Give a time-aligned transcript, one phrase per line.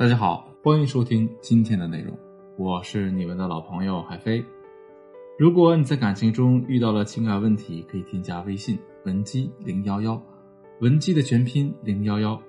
[0.00, 2.18] 大家好，欢迎收听今天的内容，
[2.56, 4.42] 我是你们的老朋友海飞。
[5.38, 10.18] 如果你在感情中遇到了情感问题，可以添加微信文姬零幺幺，
[10.80, 12.40] 文姬的全拼零幺幺，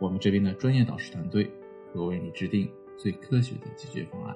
[0.00, 1.48] 我们这边的专业导师团队
[1.92, 4.34] 会为你制定最科学的解决方案。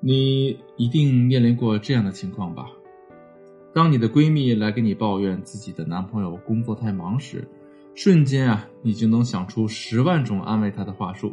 [0.00, 2.72] 你一定面临过这样的情况吧？
[3.72, 7.46] 当你的闺蜜来跟你抱怨自己的男朋友工作太忙时，
[7.96, 11.32] 瞬间啊，你就能想出十万种安慰她的话术，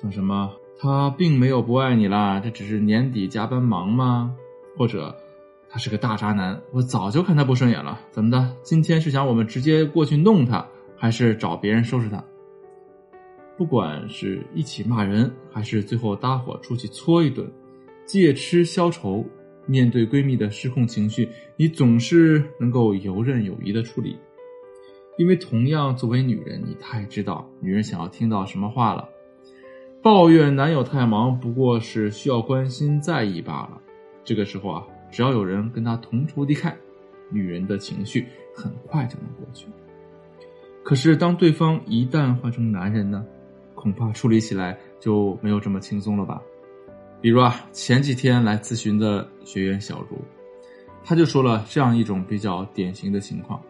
[0.00, 4.32] 像什么“他并没有不爱你啦，这只是年底加班忙吗？”
[4.78, 5.12] 或者
[5.68, 8.56] “他是个大渣男，我早就看他不顺眼了，怎么的？
[8.62, 10.64] 今天是想我们直接过去弄他，
[10.96, 12.24] 还是找别人收拾他？”
[13.58, 17.50] 不管是一起骂人，还是最后搭伙出去搓一顿，
[18.06, 19.26] 借吃消愁，
[19.66, 24.16] 面对闺蜜的失控情绪，你总是能够游刃有余的处理。
[25.16, 29.08] 因为同样作为女人，你太知道女人想要听到什么话了。
[30.02, 33.80] 抱怨男友太忙，不过是需要关心在意罢了。
[34.24, 36.74] 这个时候啊，只要有人跟她同仇敌忾，
[37.30, 39.66] 女人的情绪很快就能过去。
[40.82, 43.24] 可是当对方一旦换成男人呢，
[43.74, 46.42] 恐怕处理起来就没有这么轻松了吧？
[47.22, 50.18] 比如啊，前几天来咨询的学员小茹，
[51.02, 53.62] 她就说了这样一种比较典型的情况。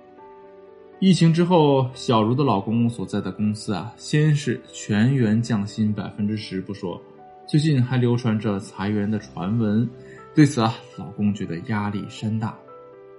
[1.01, 7.01] 疫情之后，小茹的老公所在的公司啊，先是全员降薪百分之十不说，
[7.47, 9.89] 最近还流传着裁员的传闻。
[10.35, 12.57] 对此啊，老公觉得压力山大，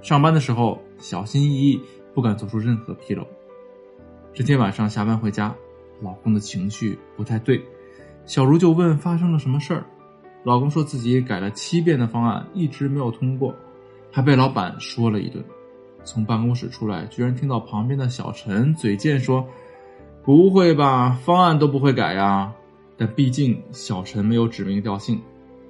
[0.02, 1.80] 上班的时候小心翼翼，
[2.14, 3.28] 不敢做出任何纰漏。
[4.34, 5.54] 这天晚上下班回家，
[6.02, 7.62] 老公的情绪不太对，
[8.26, 9.86] 小茹就问发生了什么事儿。
[10.44, 13.54] 老公说自己改了七遍的方案，一直没有通过，
[14.12, 15.44] 还被老板说了一顿。
[16.06, 19.46] 从办公室出来，居然听到旁边的小陈嘴贱说
[20.24, 22.54] ：“不会吧，方案都不会改呀？”
[22.96, 25.22] 但毕竟小陈没有指名道姓，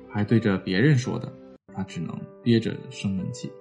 [0.07, 1.33] 还对着别人说的，
[1.73, 3.51] 他只能憋着生闷气。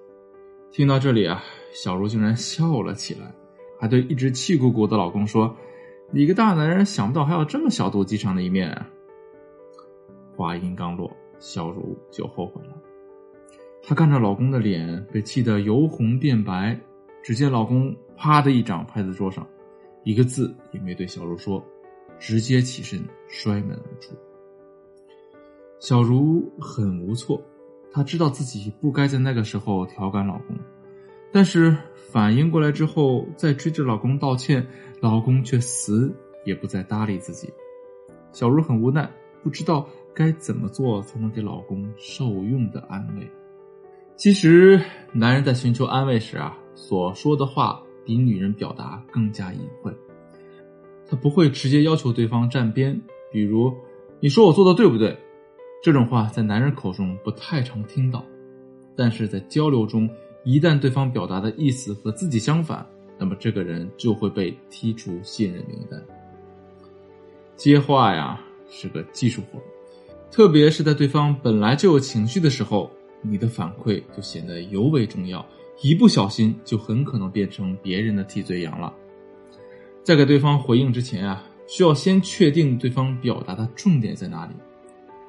[0.71, 1.41] 听到这里啊，
[1.73, 3.33] 小茹竟然笑了起来，
[3.79, 5.55] 还对一直气鼓鼓的老公说
[6.11, 8.85] ：“你个大男人，想不到还有这么小肚鸡肠的一面。”！”
[10.37, 12.75] 话音刚落，小茹就后悔了。
[13.87, 16.75] 她看着老公的脸被气得由红变白，
[17.21, 19.45] 只见老公啪的一掌拍在桌上，
[20.03, 21.63] 一个字也没对小茹说，
[22.17, 24.15] 直接起身摔门而出。
[25.79, 27.39] 小茹很无措，
[27.91, 30.57] 她知道自己不该在那个时候调侃老公，
[31.31, 34.65] 但是反应过来之后再追着老公道歉，
[34.99, 36.11] 老公却死
[36.43, 37.53] 也不再搭理自己。
[38.31, 39.07] 小茹很无奈，
[39.43, 43.29] 不知道该怎么做才能给老公受用的安慰。
[44.17, 44.81] 其实，
[45.11, 49.91] 男人在寻求安慰时啊，所说的话比女人表达更加隐晦。
[51.05, 52.99] 他不会直接要求对方站边，
[53.29, 53.71] 比如
[54.21, 55.15] “你说我做的对不对”，
[55.83, 58.25] 这种话在男人口中不太常听到。
[58.95, 60.09] 但是在交流中，
[60.45, 62.87] 一旦对方表达的意思和自己相反，
[63.19, 66.01] 那么这个人就会被踢出信任名单。
[67.57, 68.39] 接话呀
[68.69, 69.59] 是个技术活，
[70.31, 72.89] 特别是在对方本来就有情绪的时候。
[73.29, 75.45] 你的反馈就显得尤为重要，
[75.81, 78.93] 一不小心就很可能变成别人的替罪羊了。
[80.03, 84.53] 在给对方回应之前啊，需要先确定对方表达的重点在哪里。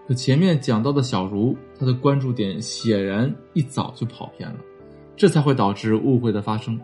[0.06, 4.56] 可前面讲到的小茹，她的关注点显然一早就跑偏了，
[5.16, 6.78] 这才会导致误会的发生。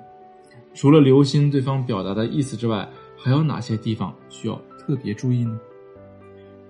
[0.75, 5.61] 除了留心对方表达的意思之外，还有哪些地方需要特别注意呢？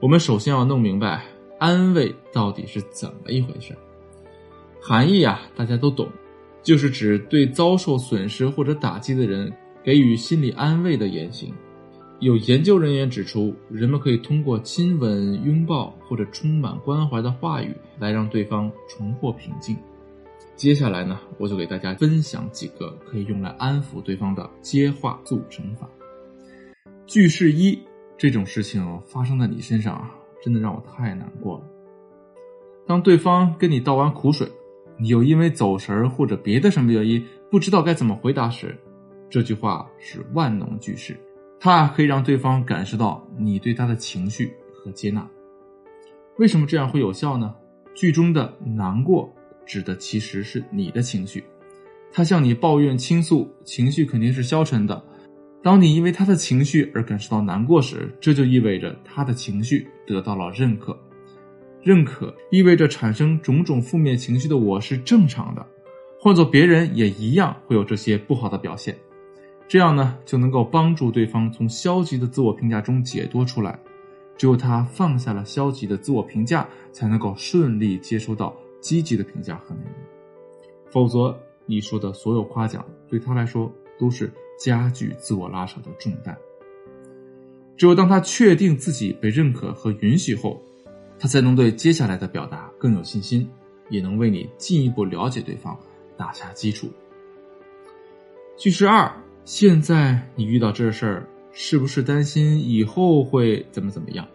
[0.01, 1.25] 我们首先要弄明白
[1.61, 3.73] 安慰到底是怎么一回事。
[4.85, 6.09] 含义啊，大家都懂，
[6.61, 9.51] 就是指对遭受损失或者打击的人
[9.81, 11.55] 给予心理安慰的言行。
[12.19, 19.77] 有研究人员指出，人们可以通过亲吻、拥抱或者充满关怀的话语来让对方重获平静。
[20.57, 25.89] 接下来呢，我就给大家分享几个可以用来安抚对方的接话速成法。
[27.07, 27.79] 句式一：
[28.19, 30.11] 这种事情发生在你身上啊，
[30.43, 31.65] 真的让我太难过了。
[32.85, 34.51] 当对方跟你倒完苦水。
[35.03, 37.21] 你又因为走神儿或者别的什么原因
[37.51, 38.79] 不知道该怎么回答时，
[39.29, 41.19] 这句话是万能句式，
[41.59, 45.29] 它可以让对方感受到你对他的情绪和接纳。
[46.39, 47.53] 为什么这样会有效呢？
[47.97, 49.29] 句中的难过
[49.67, 51.43] 指的其实是你的情绪，
[52.13, 55.03] 他向你抱怨倾诉，情绪肯定是消沉的。
[55.65, 60.97] 当你因为他的情绪而感受到难过时，这就意味着他的情绪得到了认可。
[61.83, 65.67] 认可意味着产生种种负面情绪的我是正常的，
[66.17, 68.97] 换做别人也一样会有这些不好的表现，
[69.67, 73.77] 这样呢就能够帮助对方从消极的自我评价中解脱出来。
[74.39, 79.93] 只有他放下了消极的自我评价，才能够顺利接收到积极的评价和内容。
[80.89, 81.37] 否则，
[81.67, 86.37] 你说的所有夸奖对他来说都是加剧自我拉扯的重担。
[87.77, 90.63] 只有当他确定自己被认可和允许后，
[91.23, 93.49] 他才能对接下来的表达更有信心，
[93.91, 95.79] 也能为你进一步了解对方
[96.17, 96.91] 打下基础。
[98.57, 99.09] 句式二：
[99.45, 104.27] 现在你遇到这事儿，是不是担心以后会怎么怎么样？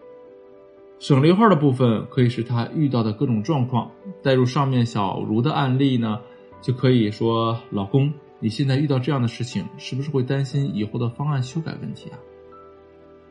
[0.98, 3.90] 省略号的部分可以是他遇到的各种状况，
[4.22, 6.18] 带入上面小茹的案例呢，
[6.62, 12.18] 就可以说：老公，你现在遇到这样的事情，是不是会担心以后的方案修改问题啊？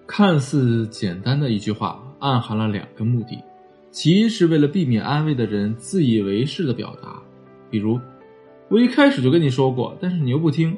[0.08, 3.44] 看似简单的一句话，暗含了两个目的：
[3.92, 7.22] 其一是为了避免安慰的人自以为是的表达，
[7.70, 8.00] 比如
[8.70, 10.76] 我一开始就跟你说过，但是你又不听，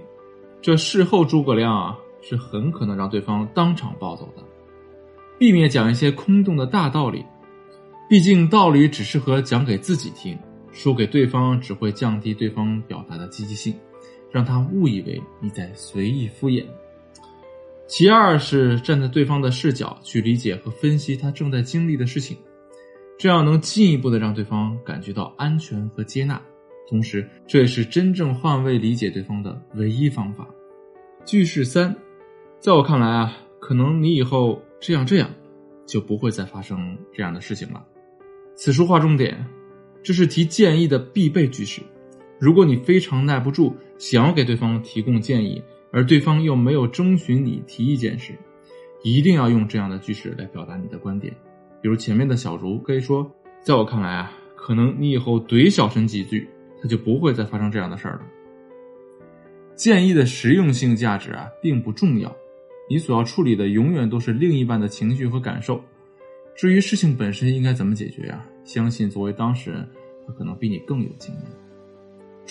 [0.61, 4.43] 这事后诸葛亮啊，是很可能让对方当场暴走的。
[5.37, 7.23] 避免讲一些空洞的大道理，
[8.09, 10.37] 毕竟道理只适合讲给自己听，
[10.71, 13.75] 说给对方只会降低对方表达的积极性，
[14.31, 16.65] 让他误以为你在随意敷衍。
[17.89, 22.37] 其二是站在对方的视角去理解和分析他正在经历的事情，
[23.17, 26.39] 这样能进一步的让对方感觉到安全和接纳，
[26.87, 30.47] 同时这也是真正换位理解对方的唯一方法。
[31.25, 31.95] 句式三，
[32.59, 35.27] 在我看来啊，可能你以后这样这样，
[35.87, 37.83] 就不会再发生这样的事情了。
[38.55, 39.43] 此处划重点，
[40.03, 41.81] 这是提建议的必备句式。
[42.39, 45.59] 如果你非常耐不住，想要给对方提供建议。
[45.91, 48.33] 而对方又没有征询你提意见时，
[49.03, 51.33] 一定要用这样的句式来表达你的观点。
[51.81, 53.29] 比如前面的小茹可以说
[53.63, 56.47] ：“在我看来啊，可能你以后怼小陈几句，
[56.81, 58.21] 他就不会再发生这样的事儿了。”
[59.75, 62.35] 建议的实用性价值啊，并不重要，
[62.89, 65.81] 你所要处理的永远都是另一半的情绪和感受。
[66.53, 68.45] 至于事情本身应该怎么解决呀？
[68.65, 69.87] 相信作为当事人，
[70.27, 71.43] 他可能比你更有经验。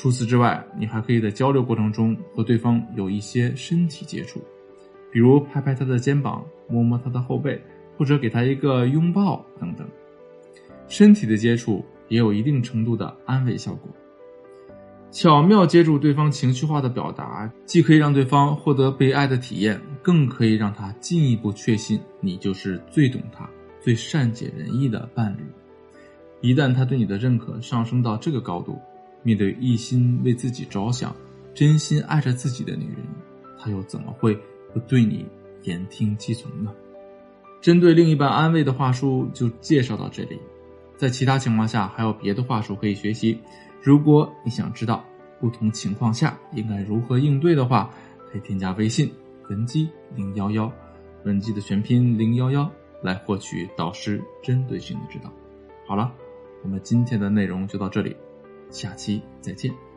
[0.00, 4.40] 除此之外，你还可以在交流过程中和对方有一些身体接触，
[5.10, 7.60] 比如拍拍他的肩膀、摸摸他的后背，
[7.96, 9.84] 或者给他一个拥抱等等。
[10.86, 13.90] 身体的接触也有一定程度的安慰效果。
[15.10, 25.42] 巧妙接住对方情绪化的表达，既可以让对方获得被爱的体验，更可以让他进一步确信你就是最懂他、最善解人意的伴侣。
[26.40, 28.78] 一旦他对你的认可上升到这个高度，
[29.22, 31.14] 面对一心为自己着想、
[31.54, 32.98] 真心爱着自己的女人，
[33.58, 34.38] 他又怎么会
[34.72, 35.26] 不对你
[35.64, 36.72] 言听计从呢？
[37.60, 40.38] 针对另一半安慰的话术就介绍到这里，
[40.96, 43.38] 在其他情况下还有别的话术可以学习。
[43.82, 45.04] 如果你想知道
[45.40, 47.90] 不同情况下应该如何应对的话，
[48.30, 49.10] 可以添加微信
[49.50, 50.72] 文姬零幺幺，
[51.24, 52.70] 文姬的全拼零幺幺，
[53.02, 55.32] 来获取导师针对性的指导。
[55.86, 56.12] 好了，
[56.62, 58.14] 我们今天的内容就到这里。
[58.70, 59.87] 下期再见。